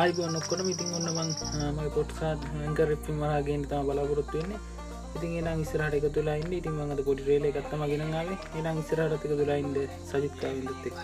ආයිබ 0.00 0.18
නොක්කොට 0.34 0.60
ඉතින් 0.72 0.92
ඔන්න 0.96 1.08
මං 1.12 1.30
මයි 1.76 1.90
පොට්කාත් 1.96 2.44
ඇක 2.60 2.78
රෙප්ි 2.90 3.16
මරාගෙන් 3.18 3.66
තම 3.70 3.88
බලාපොරොත්තු 3.88 4.38
වෙන්නේ. 4.38 4.60
ඉතින් 5.16 5.34
එනම් 5.40 5.64
ඉස්රට 5.64 5.96
එක 5.98 6.06
තුලායින්න 6.16 6.54
ඉතින් 6.58 6.74
මඟද 6.76 7.04
පොඩි 7.08 7.26
රේල 7.28 7.44
එකත්තම 7.48 7.84
ගෙනනාවේ 7.90 8.38
එනම් 8.58 8.80
ඉස්රටක 8.82 9.28
තුලායින්ද 9.32 9.76
සජිත්කාවින්දත් 10.10 10.88
එක්ක. 10.90 11.02